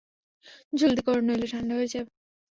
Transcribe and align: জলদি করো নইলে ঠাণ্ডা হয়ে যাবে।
জলদি 0.73 1.01
করো 1.05 1.21
নইলে 1.21 1.47
ঠাণ্ডা 1.51 1.73
হয়ে 1.75 1.91
যাবে। 1.93 2.11